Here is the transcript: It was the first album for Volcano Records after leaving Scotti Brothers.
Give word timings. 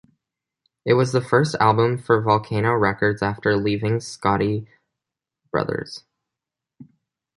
It 0.83 0.95
was 0.95 1.11
the 1.11 1.21
first 1.21 1.55
album 1.59 1.99
for 1.99 2.23
Volcano 2.23 2.73
Records 2.73 3.21
after 3.21 3.55
leaving 3.55 3.99
Scotti 3.99 4.65
Brothers. 5.51 6.05